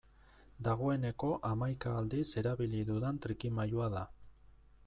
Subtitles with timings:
[0.67, 4.07] Dagoeneko hamaika aldiz erabili dudan trikimailua da.